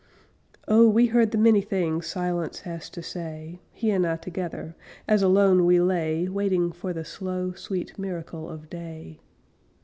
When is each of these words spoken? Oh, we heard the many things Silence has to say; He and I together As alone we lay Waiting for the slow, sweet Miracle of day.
Oh, 0.67 0.89
we 0.89 1.05
heard 1.13 1.29
the 1.29 1.37
many 1.37 1.61
things 1.61 2.07
Silence 2.07 2.61
has 2.61 2.89
to 2.89 3.03
say; 3.03 3.59
He 3.71 3.91
and 3.91 4.03
I 4.03 4.15
together 4.15 4.75
As 5.07 5.21
alone 5.21 5.63
we 5.63 5.79
lay 5.79 6.27
Waiting 6.27 6.71
for 6.71 6.91
the 6.91 7.05
slow, 7.05 7.51
sweet 7.53 7.99
Miracle 7.99 8.49
of 8.49 8.67
day. 8.67 9.19